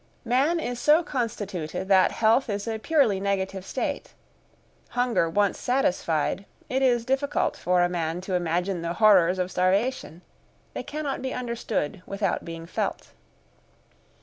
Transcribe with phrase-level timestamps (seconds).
[0.25, 4.15] Man is so constituted that health is a purely negative state.
[4.89, 10.23] Hunger once satisfied, it is difficult for a man to imagine the horrors of starvation;
[10.73, 13.11] they cannot be understood without being felt.